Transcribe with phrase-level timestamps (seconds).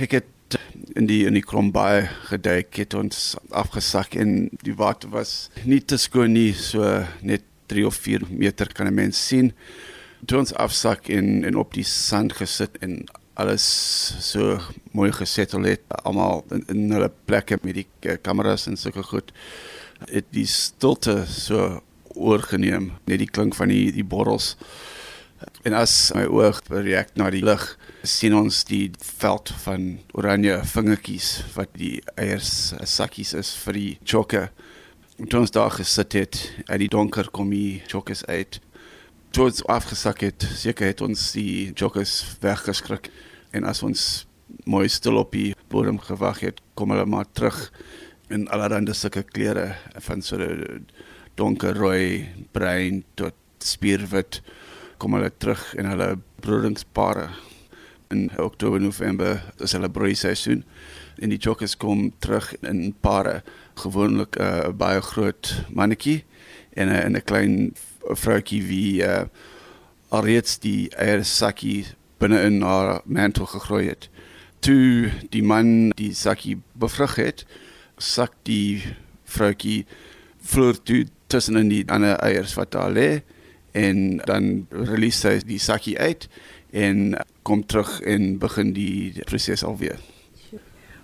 [0.00, 0.56] ek het
[0.96, 5.98] in die in die Krombaai geduik het ons afgesak en die water was nie te
[6.00, 9.52] skoon nie so net 3 of 4 meter kan 'n mens sien.
[10.26, 13.04] Toe ons afsak en en op die sand gesit en
[13.34, 13.66] alles
[14.20, 14.58] so
[14.92, 19.32] mooi gesettel het almal in, in hulle plekke met die uh, kameras en sulke goed
[20.08, 21.82] het die stilte so
[22.14, 24.56] oorgeneem net die klink van die die borrels
[25.64, 27.64] en as my oog reageer na die lig
[28.08, 28.90] sien ons die
[29.20, 29.86] veld van
[30.16, 34.42] oranje vingertjies wat die eiers sakkies is vir die chokke.
[35.20, 36.40] Toe ons daar gesit het,
[36.70, 38.60] uit die donker kom die chokkes uit.
[39.36, 43.10] Toe ons afgesak het, seker het ons die chokkes weggeskrik
[43.52, 44.06] en as ons
[44.66, 47.68] mooi stil op die bodem gewag het, kom hulle maar terug
[48.30, 49.74] in allerlei sulke klere
[50.06, 50.38] van so
[51.36, 54.40] donkerrooi, bruin tot spierwit
[55.00, 56.12] kom hulle terug in hulle
[56.44, 57.30] broedingspare
[58.10, 60.64] in Oktober November is hulle broei seisoen
[61.22, 63.40] en die chokkers kom terug in pare.
[63.80, 66.24] Gewoonlik eh, 'n uh, baie groot mannetjie
[66.76, 67.72] en 'n en 'n klein
[68.04, 69.24] vroutjie wie uh,
[70.08, 71.86] alreeds die eier sakkie
[72.18, 74.08] binne in haar mantel gegroei het.
[74.60, 77.46] Toe die man die sakkie bevrug het
[77.96, 78.82] sak die
[79.24, 79.86] vroutjie
[80.42, 83.22] vloer toe tussen in die ander eiers wat daar lê
[83.72, 86.28] en dan release hy die sakkie uit
[86.70, 89.98] en kom terug en begin die proses alweer.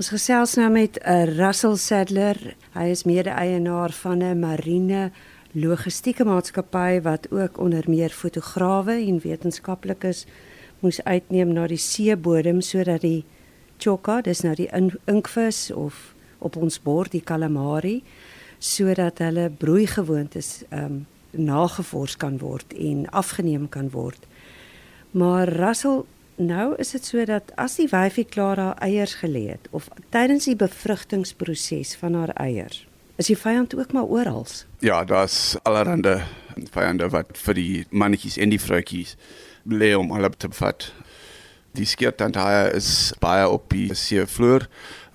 [0.00, 2.56] Ons gesels nou met 'n uh, Russell Sadler.
[2.72, 5.10] Hy is mede-eienaar van 'n marine
[5.52, 10.26] logistieke maatskappy wat ook onder meer fotograwe en wetenskaplikes
[10.80, 13.24] moes uitneem na die seebodem sodat die
[13.78, 14.70] chokka, dis nou die
[15.04, 18.02] inkvis of op ons bord die calamari,
[18.58, 24.26] sodat hulle broeigewoontes ehm um, nagevors kan word en afgeneem kan word.
[25.10, 26.04] Maar Russell,
[26.36, 30.46] nou is dit so dat as die wyfie klaar haar eiers gelê het of tydens
[30.48, 32.86] die bevrugtingsproses van haar eiers,
[33.16, 34.46] is die vyand ook maar oral.
[34.80, 36.22] Ja, daar's allerhande
[36.72, 39.16] vyande wat vir die mannetjies en die vroutjies
[39.68, 40.90] lê om hulle te vat.
[41.76, 44.66] Die skeertandhaai is baie op die seevloer.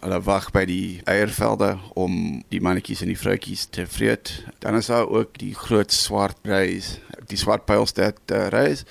[0.05, 4.29] Hulle wag by die eiervelde om die mannetjies en die vroutjies te vreet.
[4.61, 8.83] Dan is daar ook die groot swart reis, die swart pylstad uh, reis.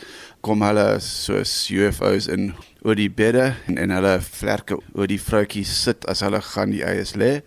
[0.43, 2.49] Kom hulle soos UFOs in
[2.83, 6.83] oor die bedde en, en hulle vlerke oor die vroutjies sit as hulle gaan die
[6.83, 7.45] eiers lê.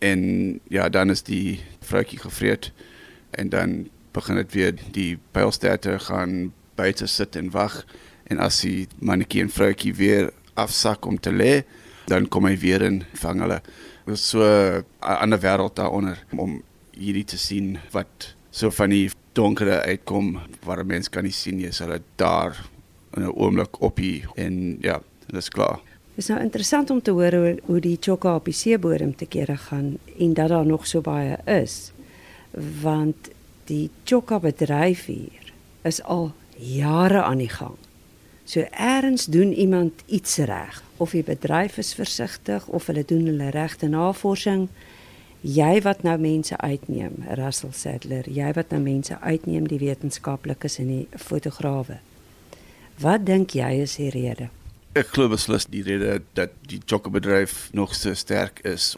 [0.00, 0.22] En
[0.72, 2.70] ja dan is die vroutjie gevreet
[3.36, 3.76] en dan
[4.16, 7.82] begin dit weer die pylsterte gaan buite sit en wag.
[8.32, 11.52] En as die mannetjie en vroutjie weer afsak om te lê
[12.10, 13.60] dan kom hy weer en vang hulle.
[14.14, 20.40] So 'n ander wêreld daaronder om hierdie te sien wat so van die donkere uitkom
[20.64, 22.56] waar mense kan nie sien jy sal dit daar
[23.16, 24.28] in 'n oomblik op hier.
[24.36, 25.78] En ja dit is klaar.
[26.14, 29.26] Dit is nou interessant om te hoor hoe, hoe die chokka op die seebodem te
[29.26, 31.92] kere gaan en dat daar nog so baie is
[32.82, 33.30] want
[33.64, 37.76] die chokka bedryf hier is al jare aan die gang.
[38.50, 43.50] So eers doen iemand iets reg of die bedryf is versigtig of hulle doen hulle
[43.54, 44.64] regte navorsing
[45.40, 50.90] jy wat nou mense uitneem, Russell Sadler, jy wat nou mense uitneem, die wetenskaplikes en
[50.90, 52.00] die fotograwe.
[52.98, 54.50] Wat dink jy is die rede?
[54.98, 58.96] Ek glo beslis die rede dat die chokkebedryf nog so sterk is,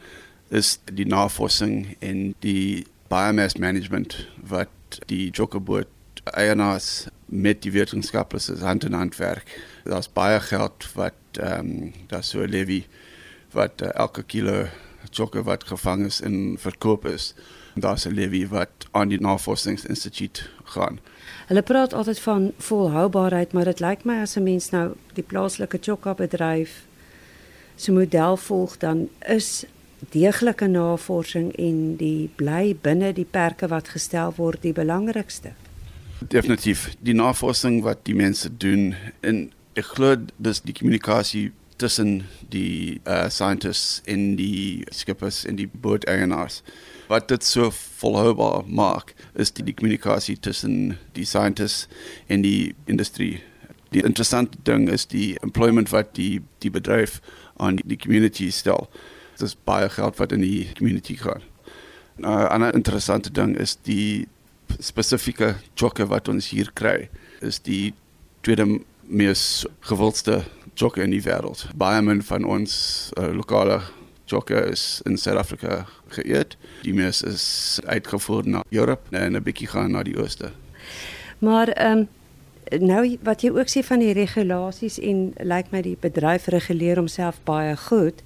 [0.48, 4.16] is die navorsing en die biomass management
[4.48, 5.92] wat die chokkeboot
[6.32, 9.60] eienaars met die wetenskaplikes hand in hand werk.
[9.84, 12.84] Daar's baie geld wat ehm um, daar so levy
[13.52, 14.66] wat uh, elke kilo
[15.10, 17.34] chokke wat gevang is en verkoop is.
[17.74, 20.98] Daar's 'n levy wat aan die navorsingsinstituut gaan.
[21.46, 25.78] Hulle praat altyd van volhoubaarheid, maar dit lyk my as 'n mens nou die plaaslike
[25.80, 26.84] chokka bedryf
[27.74, 29.64] se model volg dan is
[30.10, 35.52] deeglike navorsing en die bly binne die perke wat gestel word die belangrikste.
[36.28, 41.50] Definitief, die navorsing wat die mense doen en ek glo dis die kommunikasie
[41.82, 46.62] tussen die uh, scientists in die skippers in die booteienaars.
[47.08, 51.88] Wat dit so volhoubaar maak, is die, die kommunikasie tussen die scientists
[52.26, 53.40] en die industrie.
[53.92, 57.18] Die interessante ding is die employment wat die die bedryf
[57.56, 58.88] aan die, community stel.
[59.36, 61.42] Dit is baie geld wat in die community gaan.
[62.20, 64.28] 'n uh, Ander interessante ding is die
[64.78, 67.08] spesifieke chokke wat ons hier kry.
[67.40, 67.94] Is die
[68.40, 70.42] tweede mees gewildste
[70.74, 71.66] jokke in die wêreld.
[71.76, 72.74] Baie min van ons
[73.18, 73.80] uh, lokale
[74.30, 75.84] jokke is in Suid-Afrika
[76.16, 76.56] geëet.
[76.82, 80.52] Die mees is uitgevoer na Europa en 'n bietjie gaan na die ooste.
[81.38, 82.08] Maar ehm um,
[82.80, 86.96] Nou wat jy ook sê van die regulasies en lyk like my die bedryf reguleer
[86.96, 88.22] homself baie goed,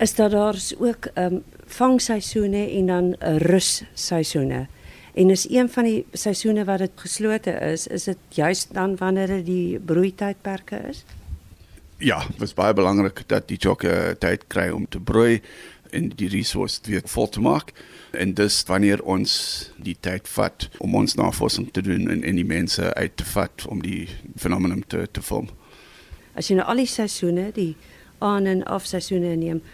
[0.00, 4.66] is dat daar's ook ehm um, vangseisoene en dan russeisoene.
[5.16, 9.26] En is een van die seisoene wat dit geslote is, is dit juist dan wanneer
[9.26, 11.04] dit die broeitydperke is?
[12.04, 15.40] Ja, dit is baie belangrik dat die jokke tyd kry om te broei
[15.96, 17.72] en die resource weer vol te maak.
[18.12, 19.38] En dis wanneer ons
[19.80, 23.66] die tyd vat om ons navorsing te doen en en die mense uit te vat
[23.72, 24.04] om die
[24.36, 25.48] fenomeen te te vorm.
[26.36, 27.72] As jy nou al die seisoene, die
[28.20, 29.64] aan en af seisoene neem,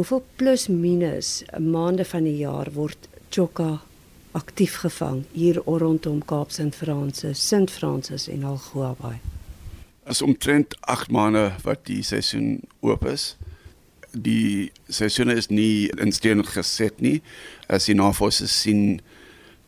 [0.00, 3.82] hoeveel plus minus maande van die jaar word chokka
[4.32, 6.74] aktief gevang hier rondom Kaap St.
[6.74, 7.70] Francis, St.
[7.70, 9.18] Francis en Algoabai.
[10.04, 13.36] As omtrent 8 maande wat die seisoen oop is.
[14.12, 17.20] Die seisoen is nie in steen geset nie.
[17.68, 19.00] As die navorsers sien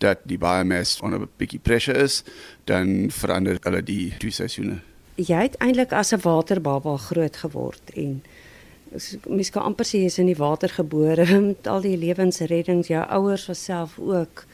[0.02, 2.24] dat die biomass onder 'n bietjie pressure is,
[2.64, 4.80] dan verander hulle die twee seisoene.
[5.16, 8.22] Jy het eintlik as 'n waterbaba groot geword en
[9.26, 12.88] mens kan amper sê jy's in die water gebore met al die lewensreddings.
[12.88, 14.44] Jou ouers was self ook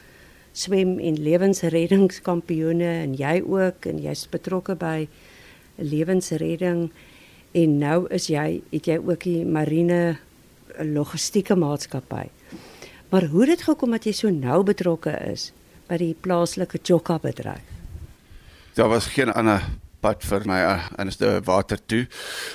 [0.53, 5.07] swem en lewensreddingskampioene en jy ook en jy's betrokke by
[5.77, 6.89] lewensredding
[7.57, 10.17] en nou is jy het jy ook die marine
[10.79, 12.27] logistieke maatskappy.
[13.11, 15.51] Maar hoe dit gekom dat jy so nou betrokke is
[15.89, 17.67] by die plaaslike chokka bedryf?
[18.75, 19.65] Daar was geen ander
[20.01, 20.59] pad vir my
[20.97, 22.05] en is die water toe.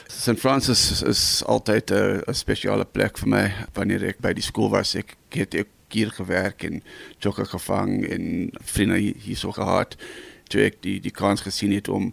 [0.09, 3.45] St Francis is, is altyd 'n spesiale plek vir my
[3.75, 4.95] wanneer ek by die skool was.
[4.97, 6.83] Ek het ek hier gewerk en
[7.25, 9.97] jogga gevang en vriende hier so gehad
[10.53, 12.13] toe ek die die kans gesien het om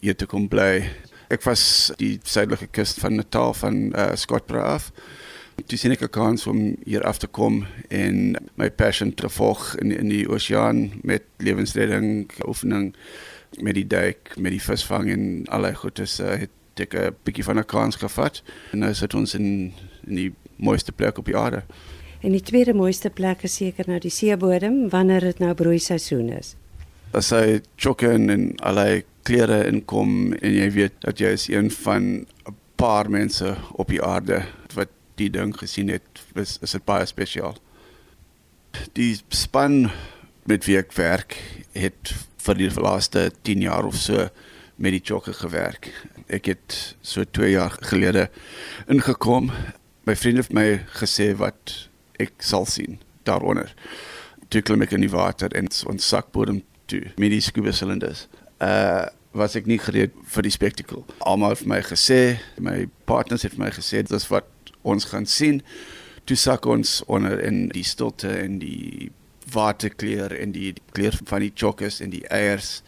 [0.00, 0.84] hier te kom bly.
[1.32, 4.90] Ek was die suidelike kus van Natal van uh, Skotbrau af.
[5.66, 9.74] Toe sien ek 'n kans om hier af te kom en my passion te volg
[9.80, 12.94] in in die oseaan met lewensredding, oefening
[13.60, 17.58] met die duik, met die visvang en allerlei goedes uh, het ek 'n bietjie van
[17.58, 18.42] 'n kans gevat
[18.72, 19.72] en nou sit ons in
[20.06, 21.64] in die mooiste plek op die aarde.
[22.20, 26.54] En die tweede mooiste plek is seker nou die seebodem wanneer dit nou broeiseisoen is.
[27.16, 32.26] As hy chokke en allerlei klere inkom en jy weet dat jy is een van
[32.48, 37.06] 'n paar mense op die aarde wat die ding gesien het, is is dit baie
[37.06, 37.56] spesiaal.
[38.92, 39.90] Die span
[40.44, 41.36] met wie ek werk
[41.72, 42.14] het
[42.46, 44.28] vir die laaste 10 jaar of so
[44.76, 45.90] met die chokke gewerk.
[46.28, 48.28] Ek het so 2 jaar gelede
[48.86, 49.50] ingekom.
[50.06, 51.88] My vriende het my gesê wat
[52.22, 53.72] ek sal sien daaronder.
[54.48, 58.26] Toe klim ek in die water en ons sakbodem toe met die scuba cylinders.
[58.62, 61.02] Uh was ek nie gereed vir die spektakel.
[61.28, 62.20] Almal het vir my gesê,
[62.56, 64.48] my partners het vir my gesê dis wat
[64.80, 65.60] ons gaan sien.
[66.24, 69.10] Toe sak ons onder in die stilte en die
[69.52, 72.80] waterkleur en die kleur van die chokkes en die eiers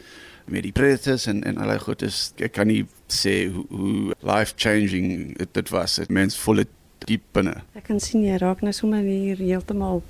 [0.48, 2.32] met die predators en en allerlei goedes.
[2.40, 5.98] Ek kan nie sê hoe, hoe life changing dit was.
[6.00, 6.74] Dit mens voel dit
[7.08, 7.56] diep binne.
[7.78, 10.02] Ek kan sien jy raak nou sommer hier heeltemal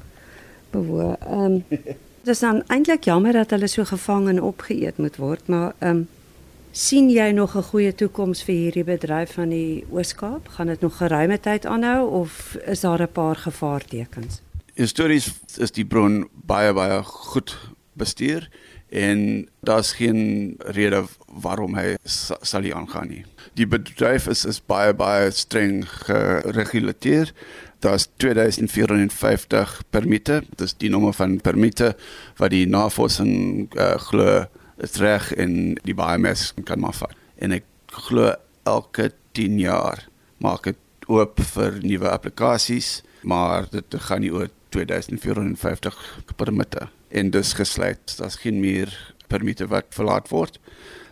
[0.75, 1.17] bewoe.
[1.25, 1.65] Ehm um,
[2.29, 6.03] dit is dan eintlik jammer dat hulle so gevang en opgeëet moet word, maar ehm
[6.03, 6.07] um,
[6.73, 10.49] sien jy nog 'n goeie toekoms vir hierdie bedryf van die Oos-Kaap?
[10.49, 14.43] Gaan dit nog geruime tyd aanhou of is daar 'n paar gevaartekens?
[14.75, 17.57] Histories is die bron baie baie goed
[17.93, 18.49] bestuur
[18.89, 23.25] en daar's geen rede waarom hy sal nie aangaan nie.
[23.59, 27.33] Die bedryf is is baie baie streng gereguleer.
[27.85, 30.43] Daar's 2450 permitte.
[30.57, 31.95] Dis die nommer van permitte
[32.41, 34.45] wat die navorsing uh, glo
[34.83, 37.15] is reg en die biomass kan maar vat.
[37.39, 37.67] En ek
[38.09, 38.33] glo
[38.67, 40.07] elke 10 jaar
[40.43, 45.99] maak dit oop vir nuwe applikasies, maar dit gaan nie oor 2450
[46.37, 48.17] permitte en dis gesluit.
[48.19, 50.59] Daar's geen meer permitte wat verlaat word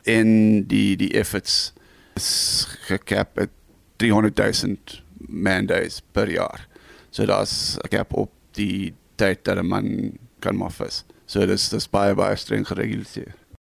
[0.07, 0.29] en
[0.71, 1.73] die die efforts
[2.17, 3.53] is gekap at
[4.01, 4.77] 300 000
[5.29, 6.67] man days per jaar.
[7.11, 11.05] So daar's 'n cap op die tyd dat 'n man kan moffies.
[11.27, 13.35] So dis dis baie baie streng gereguleer.